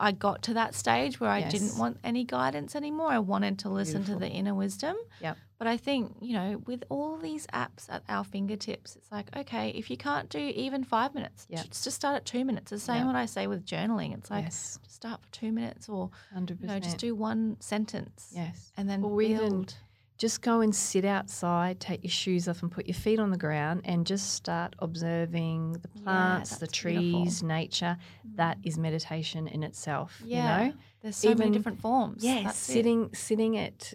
[0.00, 1.52] I got to that stage where I Yes.
[1.52, 3.08] didn't want any guidance anymore.
[3.08, 4.20] I wanted to listen Beautiful.
[4.20, 4.96] to the inner wisdom.
[5.20, 5.36] Yep.
[5.58, 9.68] But I think, you know, with all these apps at our fingertips, it's like, okay,
[9.70, 11.64] if you can't do even five minutes, Yep.
[11.66, 12.70] just start at two minutes.
[12.70, 13.06] The same Yep.
[13.08, 14.14] what I say with journaling.
[14.14, 17.58] It's like, yes, just start for two minutes or, hundred you know, just do one
[17.60, 19.74] sentence Yes, and then Or even build.
[20.20, 23.38] Just go and sit outside, take your shoes off, and put your feet on the
[23.38, 27.22] ground, and just start observing the Yeah, plants, the that's beautiful.
[27.24, 27.96] trees, nature.
[28.36, 30.22] That is meditation in itself.
[30.24, 30.36] Yeah.
[30.36, 32.22] You know, There's so many different forms.
[32.22, 32.72] yes, That's it.
[32.72, 33.94] sitting sitting at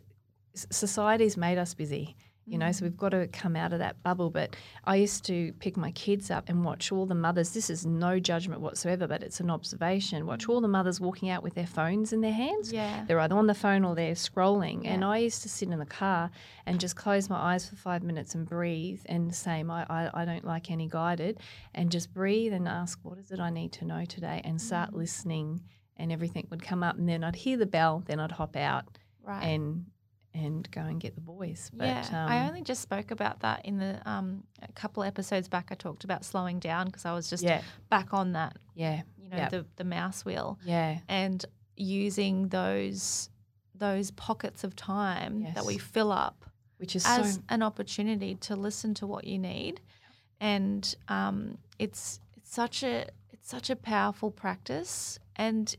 [0.55, 2.15] society's made us busy.
[2.47, 4.29] You know, so we've got to come out of that bubble.
[4.29, 7.51] But I used to pick my kids up and watch all the mothers.
[7.53, 10.25] This is no judgment whatsoever, but it's an observation.
[10.27, 12.71] Watch all the mothers walking out with their phones in their hands.
[12.71, 13.03] Yeah.
[13.07, 14.85] They're either on the phone or they're scrolling.
[14.85, 16.29] And I used to sit in the car
[16.67, 19.01] and just close my eyes for five minutes and breathe.
[19.07, 21.39] And same, I, I, I don't like any guided.
[21.73, 24.41] And just breathe and ask, what is it I need to know today?
[24.43, 24.97] And start Mm.
[24.97, 25.61] listening.
[25.97, 26.97] And everything would come up.
[26.97, 28.03] And then I'd hear the bell.
[28.05, 29.41] Then I'd hop out Right.
[29.43, 29.85] and
[30.35, 31.71] and go and get the boys.
[31.73, 35.47] But, yeah, um, I only just spoke about that in the um, a couple episodes
[35.47, 35.67] back.
[35.71, 39.29] I talked about slowing down because I was just yeah, back on that, yeah, you
[39.29, 39.49] know, Yep.
[39.51, 41.43] the the mouse wheel yeah, and
[41.77, 43.29] using those
[43.73, 46.45] those pockets of time that we fill up
[46.77, 49.79] which is as so an opportunity to listen to what you need,
[50.41, 55.75] and um, it's it's such a it's such a powerful practice, and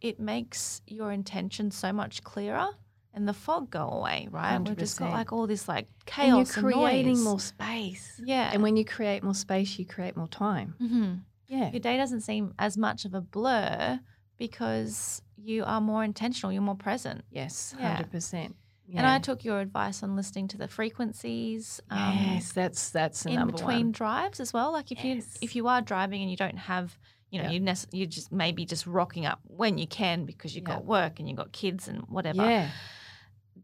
[0.00, 2.68] it makes your intention so much clearer,
[3.16, 4.28] and the fog go away.
[4.30, 6.54] Right, we've just got like all this like chaos.
[6.56, 7.24] and you're creating noise.
[7.24, 8.20] more space.
[8.24, 10.74] Yeah, And when you create more space, you create more time.
[10.80, 11.14] Mm-hmm.
[11.48, 13.98] Yeah, your day doesn't seem as much of a blur
[14.38, 16.52] because you are more intentional.
[16.52, 17.24] You're more present.
[17.30, 17.94] yes, Yeah.
[17.94, 18.54] hundred percent.
[18.94, 21.80] And I took your advice on listening to the frequencies.
[21.90, 23.92] um, yes, that's that's the in between one.
[23.92, 24.70] drives as well.
[24.72, 25.38] Like if you Yes.
[25.40, 26.96] if you are driving and you don't have,
[27.30, 27.54] you know, Yeah.
[27.54, 30.74] you nec- you just maybe just rocking up when you can because you've Yeah.
[30.76, 32.48] got work and you've got kids and whatever.
[32.48, 32.70] Yeah,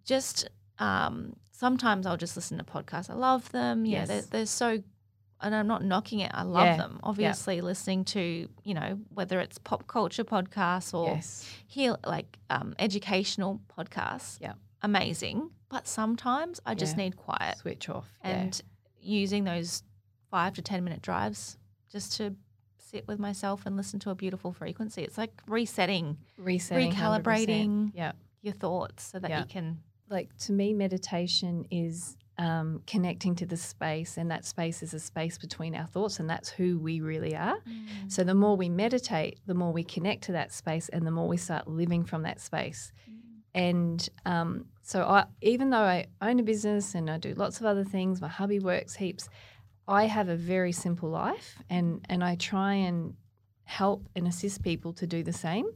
[0.05, 3.11] Just um, sometimes I'll just listen to podcasts.
[3.11, 3.85] I love them.
[3.85, 4.83] Yeah, they're, they're so.
[5.45, 6.31] And I'm not knocking it.
[6.33, 6.77] I love Yeah.
[6.77, 7.01] them.
[7.03, 12.75] Obviously, listening to you know whether it's pop culture podcasts or yes, heal like um,
[12.79, 14.39] educational podcasts.
[14.41, 14.53] Yeah.
[14.83, 15.51] amazing.
[15.69, 17.05] But sometimes I just Yeah.
[17.05, 18.09] need quiet switch off.
[18.23, 18.61] and
[19.01, 19.83] using those
[20.31, 21.57] five to 10 minute drives
[21.91, 22.35] just to
[22.79, 25.03] sit with myself and listen to a beautiful frequency.
[25.03, 26.45] It's like resetting yeah.
[26.45, 27.23] resetting, 100%.
[27.23, 27.91] recalibrating.
[27.95, 28.13] Yeah,
[28.43, 29.41] your thoughts so that Yeah.
[29.41, 29.83] you can.
[30.13, 35.01] Like to me, meditation is um, connecting to the space, and that space is a
[35.01, 37.57] space between our thoughts, and that's who we really are.
[38.09, 41.29] So the more we meditate, the more we connect to that space, and the more
[41.29, 42.93] we start living from that space.
[43.55, 47.67] And um, so, I, even though I own a business and I do lots of
[47.67, 49.29] other things, my hubby works heaps.
[49.87, 53.15] I have a very simple life, and and I try and
[53.65, 55.67] help and assist people to do the same.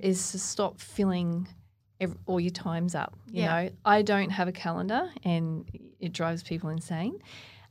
[0.00, 1.48] Is to stop filling
[2.02, 3.12] ev all your times up.
[3.26, 3.48] You Yeah.
[3.64, 5.64] know, I don't have a calendar, and
[6.00, 7.14] it drives people insane.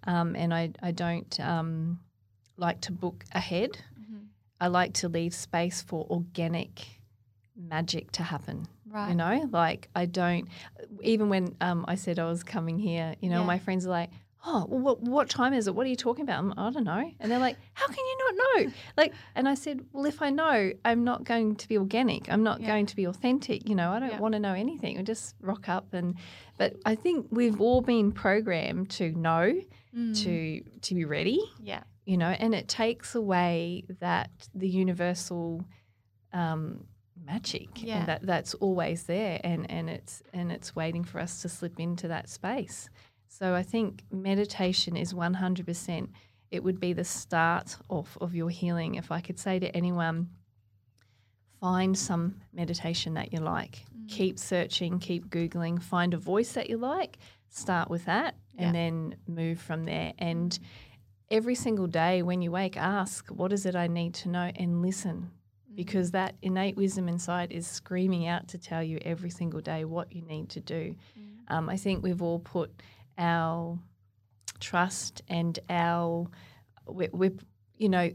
[0.06, 2.00] Um, and I I don't um,
[2.58, 3.72] like to book ahead.
[4.00, 4.28] Mhm.
[4.60, 6.74] I like to leave space for organic
[7.56, 8.68] magic to happen.
[8.90, 9.10] Right.
[9.10, 10.48] You know, like I don't.
[11.02, 13.46] Even when um, I said I was coming here, you know, Yeah.
[13.56, 14.10] my friends are like,
[14.46, 15.76] "Oh, well, what what time is it?
[15.76, 18.18] What are you talking about?" I'm, I don't know, and they're like, "How can you
[18.20, 21.78] not know?" Like, and I said, "Well, if I know, I'm not going to be
[21.78, 22.32] organic.
[22.32, 22.68] I'm not Yeah.
[22.68, 23.68] going to be authentic.
[23.70, 24.20] You know, I don't Yeah.
[24.20, 24.98] want to know anything.
[24.98, 26.16] I just rock up and."
[26.58, 29.54] But I think we've all been programmed to know,
[29.96, 30.24] Mm.
[30.24, 31.84] to to be ready, yeah.
[32.06, 35.66] you know, and it takes away that the universal
[36.34, 36.86] um,
[37.26, 38.00] magic Yeah.
[38.00, 41.80] and that that's always there, and and it's and it's waiting for us to slip
[41.80, 42.90] into that space.
[43.34, 46.12] So I think meditation is one hundred percent.
[46.52, 48.96] It would be the start off of your healing.
[48.96, 50.30] If I could say to anyone,
[51.62, 53.86] find some meditation that you like.
[53.98, 54.10] Mm.
[54.10, 57.20] Keep searching, keep googling, find a voice that you like.
[57.50, 60.12] Start with that, and then move from there.
[60.20, 60.60] And
[61.30, 64.52] every single day when you wake, ask, What is it I need to know?
[64.56, 65.32] and listen.
[65.74, 70.14] Because that innate wisdom inside is screaming out to tell you every single day what
[70.14, 70.96] you need to do.
[71.48, 72.72] Um, I think we've all put
[73.22, 73.80] our
[74.60, 76.28] trust and our,
[76.88, 77.34] we're, we're,
[77.78, 78.12] you know,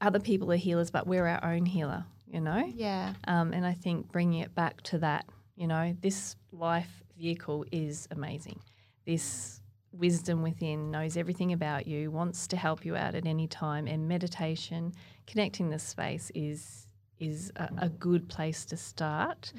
[0.00, 2.64] other people are healers, but we're our own healer, you know?
[2.74, 3.12] Yeah.
[3.28, 8.08] Um, and I think bringing it back to that, you know, this life vehicle is
[8.10, 8.58] amazing.
[9.04, 9.60] This
[9.92, 14.08] wisdom within knows everything about you, wants to help you out at any time, and
[14.08, 14.92] meditation,
[15.26, 16.86] connecting this space is
[17.20, 19.52] is a, a good place to start.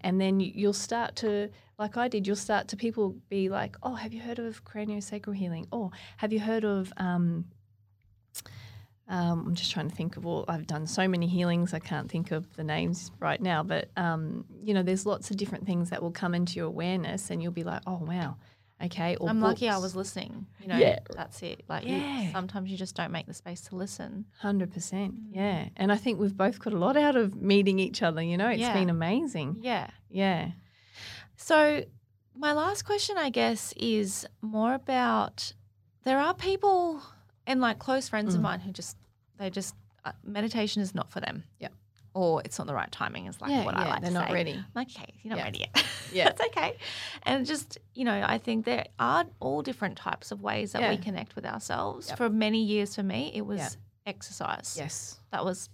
[0.00, 3.76] And then you, you'll start to, like I did, you'll start to people be like,
[3.82, 5.66] oh, have you heard of craniosacral healing?
[5.72, 7.46] Or have you heard of um,
[9.08, 10.44] um, I'm just trying to think of all.
[10.48, 13.62] I've done so many healings, I can't think of the names right now.
[13.62, 17.30] But um, you know, there's lots of different things that will come into your awareness,
[17.30, 18.36] and you'll be like, "Oh wow,
[18.82, 20.46] okay." Or I'm lucky I was listening.
[20.60, 20.98] You know, Yeah.
[21.14, 21.62] that's it.
[21.68, 22.22] Like Yeah.
[22.22, 24.26] you, sometimes you just don't make the space to listen.
[24.38, 25.34] Hundred percent, Mm.
[25.34, 25.68] yeah.
[25.76, 28.22] And I think we've both got a lot out of meeting each other.
[28.22, 28.72] You know, it's Yeah.
[28.74, 29.58] been amazing.
[29.62, 29.90] Yeah.
[30.10, 30.52] Yeah,
[31.36, 31.84] So,
[32.34, 35.52] my last question, I guess, is more about
[36.04, 37.00] there are people
[37.46, 38.44] and like close friends of Mm.
[38.44, 38.96] mine who just,
[39.38, 41.44] they just, uh, meditation is not for them.
[41.60, 41.72] Yep.
[42.14, 44.14] Or it's not the right timing is like yeah, what yeah, I like they're to
[44.14, 44.34] not say.
[44.34, 44.52] ready.
[44.52, 45.44] I'm like, okay, you're not Yeah.
[45.44, 45.84] ready yet.
[46.10, 46.24] Yeah.
[46.24, 46.74] That's okay.
[47.24, 50.96] And just, you know, I think there are all different types of ways that we
[50.96, 52.08] connect with ourselves.
[52.08, 52.16] Yep.
[52.16, 54.74] For many years for me, it was exercise.
[54.78, 55.18] Yes.
[55.32, 55.68] That was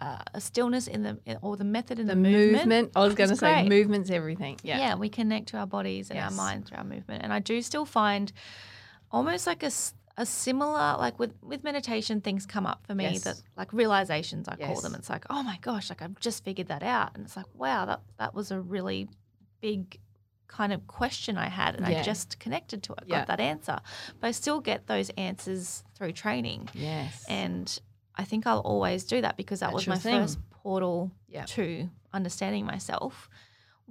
[0.00, 2.52] uh, a stillness in the, in, or the method in the, The movement.
[2.52, 2.90] movement.
[2.94, 4.58] I was going to say movement's everything.
[4.62, 4.78] Yeah.
[4.78, 4.94] Yeah.
[4.94, 6.30] we connect to our bodies and Yes.
[6.30, 7.24] our mind through our movement.
[7.24, 8.32] And I do still find
[9.10, 9.72] almost like a,
[10.20, 13.22] a similar, like with, with meditation, things come up for me Yes.
[13.24, 14.94] that like realizations, I call them.
[14.94, 17.12] It's like, oh my gosh, like I've just figured that out.
[17.14, 19.08] And it's like, wow, that, that was a really
[19.60, 19.98] big
[20.46, 21.74] kind of question I had.
[21.76, 23.20] And I just connected to it, Yeah.
[23.20, 23.78] got that answer.
[24.20, 26.68] But I still get those answers through training.
[26.74, 27.24] Yes.
[27.28, 27.80] And
[28.14, 30.20] I think I'll always do that because that That's was my thing.
[30.20, 31.44] first portal Yeah.
[31.46, 33.30] to understanding myself.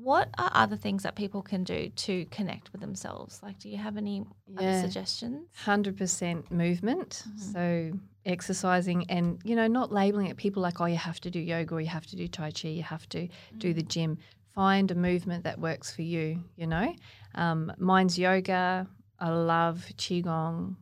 [0.01, 3.39] What are other things that people can do to connect with themselves?
[3.43, 4.23] Like, do you have any
[4.57, 5.47] other suggestions?
[5.55, 7.23] hundred percent movement.
[7.27, 7.39] Mhm.
[7.53, 10.37] So exercising and you know not labeling it.
[10.37, 12.69] People like oh you have to do yoga or you have to do tai chi.
[12.69, 14.17] You have to do the gym.
[14.53, 16.43] Find a movement that works for you.
[16.55, 16.93] You know,
[17.35, 18.87] um, mine's yoga.
[19.19, 20.75] I love qigong.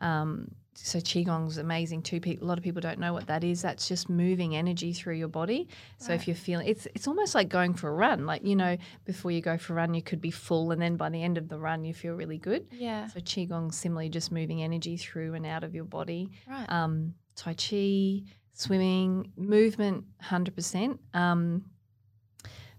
[0.00, 2.20] Um, so qigong's amazing too.
[2.24, 3.62] A lot of people don't know what that is.
[3.62, 5.68] That's just moving energy through your body.
[5.98, 8.26] So if you're feeling, it's it's almost like going for a run.
[8.26, 10.96] Like you know, before you go for a run, you could be full, and then
[10.96, 12.66] by the end of the run, you feel really good.
[12.70, 13.06] Yeah.
[13.08, 16.30] So qigong similarly just moving energy through and out of your body.
[16.46, 16.66] Right.
[16.70, 21.00] Um, tai chi, swimming, movement, hundred percent.
[21.14, 21.64] Um,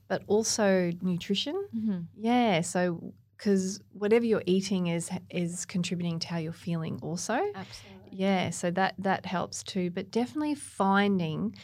[0.07, 1.55] but also nutrition.
[1.73, 2.61] hmm Yeah.
[2.61, 7.39] So because whatever you're eating is is contributing to how you're feeling also.
[7.55, 8.09] Absolutely.
[8.11, 8.49] Yeah.
[8.49, 9.91] So that that helps too.
[9.91, 11.55] But definitely finding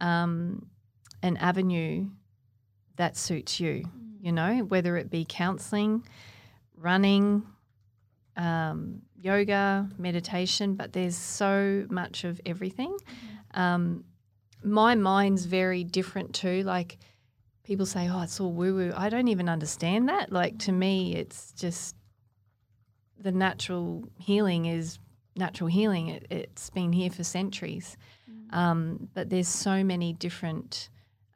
[0.00, 0.68] um,
[1.22, 2.08] an avenue
[2.96, 3.84] that suits you
[4.20, 6.04] you know, whether it be counseling,
[6.76, 7.42] running,
[8.36, 12.96] um, yoga, meditation, but there's so much of everything.
[13.54, 14.04] Um,
[14.62, 16.62] my mind's very different too.
[16.62, 16.98] Like
[17.68, 18.92] people say, oh, it's all woo woo.
[18.96, 20.32] I don't even understand that.
[20.32, 21.94] Like to me, it's just
[23.20, 24.98] the natural healing is
[25.36, 26.08] natural healing.
[26.08, 27.98] It, it's been here for centuries.
[28.50, 30.88] Um, but there's so many different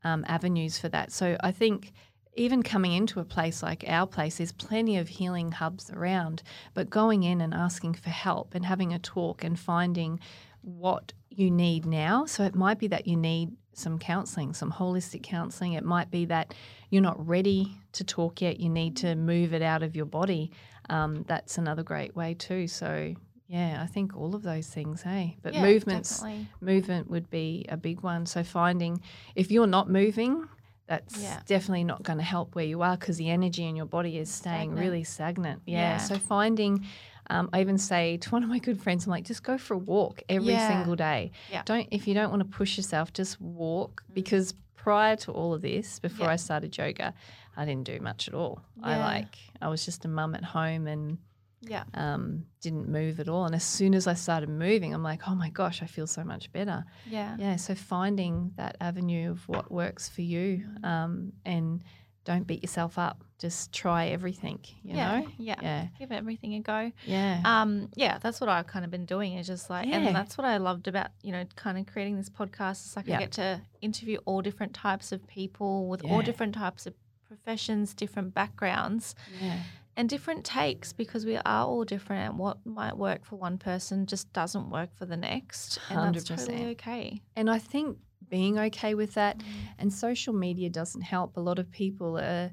[0.05, 1.12] um, avenues for that.
[1.12, 1.92] So I think
[2.35, 6.42] even coming into a place like our place, there's plenty of healing hubs around,
[6.73, 10.18] but going in and asking for help and having a talk and finding
[10.62, 12.25] what you need now.
[12.25, 15.73] So it might be that you need some counseling, some holistic counseling.
[15.75, 16.55] It might be that
[16.91, 18.61] you're not ready to talk yet.
[18.61, 20.51] You need to move it out of your body.
[20.91, 22.67] Um, that's another great way too.
[22.69, 23.15] So
[23.49, 25.37] yeah, I think all of those things, hey.
[25.43, 26.47] But Yeah, movements definitely.
[26.61, 28.27] movement would be a big one.
[28.27, 29.01] So finding
[29.35, 30.49] if you're not moving,
[30.87, 31.41] that's Yeah.
[31.47, 34.31] definitely not going to help where you are because the energy in your body is
[34.31, 34.81] staying Stagnant.
[34.81, 35.63] really stagnant.
[35.67, 35.79] Yeah.
[35.93, 35.97] Yeah.
[35.99, 36.85] So finding,
[37.31, 39.75] um, I even say to one of my good friends, I'm like, just go for
[39.75, 40.67] a walk every Yeah.
[40.69, 41.31] single day.
[41.51, 41.63] Yeah.
[41.63, 41.65] Mm.
[41.65, 45.63] Don't if you don't want to push yourself, just walk because prior to all of
[45.63, 46.33] this, before Yeah.
[46.33, 47.15] I started yoga,
[47.57, 48.63] I didn't do much at all.
[48.83, 51.19] I like I was just a mum at home and
[51.61, 51.85] Yeah.
[51.95, 53.45] um, didn't move at all.
[53.47, 56.25] And as soon as I started moving, I'm like, oh my gosh, I feel so
[56.25, 56.85] much better.
[57.09, 57.37] Yeah.
[57.39, 61.85] Yeah, so finding that avenue of what works for you, um, and
[62.25, 63.25] don't beat yourself up.
[63.39, 64.61] Just try everything.
[64.85, 65.21] You yeah.
[65.21, 65.27] know.
[65.39, 65.57] Yeah.
[65.61, 65.87] Yeah.
[65.99, 66.93] Give everything a go.
[67.05, 67.41] Yeah.
[67.45, 69.35] Um, yeah, that's what I've kind of been doing.
[69.35, 69.99] Is just like, Yeah.
[69.99, 72.87] and that's what I loved about you know, kind of creating this podcast.
[72.87, 73.17] It's like Yeah.
[73.17, 76.13] I get to interview all different types of people with Yeah.
[76.13, 76.95] all different types of
[77.27, 79.61] professions, different backgrounds, yeah.
[79.97, 82.31] and different takes because we are all different.
[82.31, 86.25] And what might work for one person just doesn't work for the next, and that's
[86.25, 87.21] totally okay.
[87.35, 87.99] And I think
[88.33, 89.45] being okay with that, Mm.
[89.79, 91.37] and social media doesn't help.
[91.37, 92.51] A lot of people are,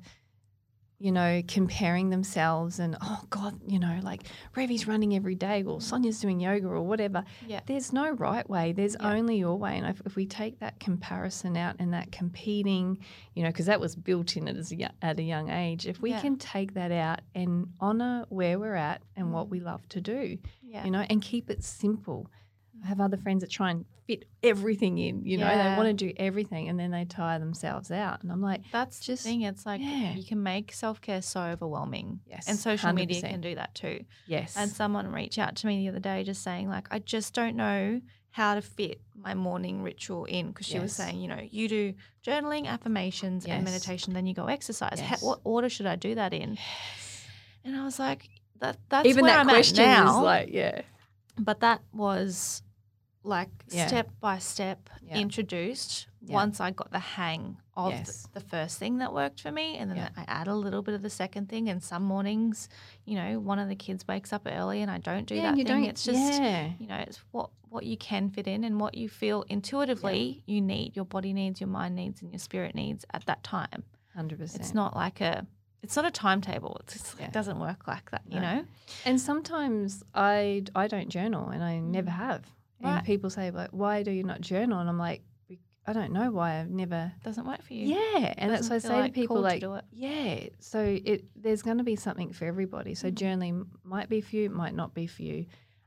[1.01, 4.23] you know, comparing themselves and oh God, you know, like
[4.57, 7.23] Revie's running every day, or Sonia's doing yoga, or whatever.
[7.47, 7.61] Yeah.
[7.65, 8.73] There's no right way.
[8.73, 9.13] There's Yeah.
[9.13, 9.77] only your way.
[9.77, 12.97] And if, if we take that comparison out and that competing,
[13.33, 16.09] you know, because that was built in as a, at a young age, if we
[16.09, 16.19] Yeah.
[16.19, 19.51] can take that out and honor where we're at and what Mm.
[19.51, 20.83] we love to do, Yeah.
[20.83, 22.27] you know, and keep it simple.
[22.83, 25.93] I have other friends that try and fit everything in, you know, they want to
[25.93, 28.23] do everything and then they tire themselves out.
[28.23, 29.41] And I'm like, That's just- the thing.
[29.43, 30.13] It's like yeah.
[30.13, 32.21] you can make self care so overwhelming.
[32.25, 32.47] yes.
[32.47, 33.29] And social media 100%.
[33.29, 34.03] can do that too.
[34.27, 34.55] Yes.
[34.57, 37.55] And someone reached out to me the other day just saying, like, I just don't
[37.55, 41.67] know how to fit my morning ritual in because she was saying, you know, you
[41.67, 41.93] do
[42.25, 44.99] journaling, affirmations, and meditation, then you go exercise.
[44.99, 46.57] How, what order should I do that in?
[47.65, 50.81] And I was like, that that's Even that I'm question is like, yeah.
[51.37, 52.61] but that was
[53.29, 53.87] like Yeah.
[53.87, 55.17] step by step Yeah.
[55.17, 56.35] introduced Yeah.
[56.35, 58.23] once I got the hang of Yes.
[58.33, 60.11] the, the first thing that worked for me, and then.
[60.17, 61.69] I add a little bit of the second thing.
[61.69, 62.67] And some mornings,
[63.05, 65.63] you know, one of the kids wakes up early, and I don't do that you
[65.63, 65.83] thing.
[65.83, 65.85] don't.
[65.85, 66.71] it's just yeah.
[66.79, 70.59] you know, it's what what you can fit in and what you feel intuitively you
[70.59, 73.83] need, your body needs, your mind needs, and your spirit needs at that time.
[74.15, 74.61] Hundred percent.
[74.61, 75.45] It's not like a
[75.81, 76.81] it's not a timetable.
[77.19, 77.27] Yeah.
[77.27, 78.55] It doesn't work like that, you No.
[78.55, 78.65] know.
[79.05, 82.15] And sometimes I I don't journal, and I never mm.
[82.17, 82.41] have.
[82.81, 83.05] And Mm.
[83.05, 85.21] People say like, "Why do you not journal?" And I'm like,
[85.85, 86.59] "I don't know why.
[86.59, 87.87] I've never." Doesn't work for you.
[87.87, 89.85] Yeah, and that's why I say to people like, do it.
[89.91, 92.95] "Yeah." So it there's going to be something for everybody.
[92.95, 93.15] So Mm.
[93.15, 95.45] journaling might be for you, might not be for you,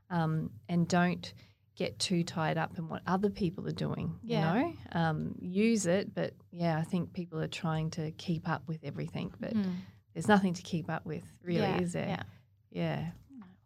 [0.09, 1.33] um, and don't
[1.75, 4.19] get too tied up in what other people are doing.
[4.21, 4.53] Yeah.
[4.55, 8.67] You know, um, use it, but yeah, I think people are trying to keep up
[8.67, 9.77] with everything, but Mm.
[10.13, 12.07] there's nothing to keep up with, really, Yeah, is there?
[12.07, 12.23] Yeah.
[12.69, 13.11] Yeah.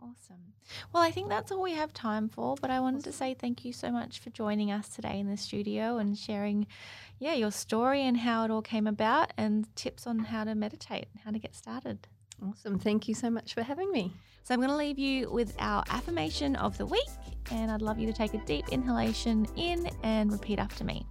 [0.09, 0.53] Awesome.
[0.93, 3.65] Well, I think that's all we have time for, but I wanted to say thank
[3.65, 6.67] you so much for joining us today in the studio and sharing,
[7.19, 11.07] yeah, your story and how it all came about and tips on how to meditate
[11.13, 12.07] and how to get started.
[12.45, 12.79] Awesome.
[12.79, 14.13] Thank you so much for having me.
[14.43, 17.09] So I'm going to leave you with our affirmation of the week,
[17.51, 21.05] and I'd love you to take a deep inhalation in and repeat after me.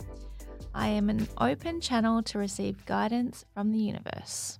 [0.74, 4.58] I am an open channel to receive guidance from the universe.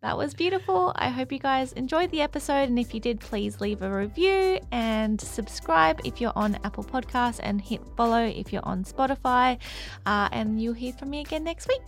[0.00, 0.92] That was beautiful.
[0.94, 2.68] I hope you guys enjoyed the episode.
[2.68, 7.40] And if you did, please leave a review and subscribe if you're on Apple Podcasts
[7.42, 9.58] and hit follow if you're on Spotify.
[10.06, 11.82] Uh, and you'll hear from me again next week.